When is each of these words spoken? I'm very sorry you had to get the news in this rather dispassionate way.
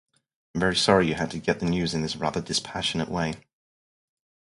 I'm 0.55 0.61
very 0.61 0.75
sorry 0.77 1.07
you 1.07 1.13
had 1.13 1.29
to 1.29 1.37
get 1.37 1.59
the 1.59 1.67
news 1.67 1.93
in 1.93 2.01
this 2.01 2.15
rather 2.15 2.41
dispassionate 2.41 3.07
way. 3.07 3.35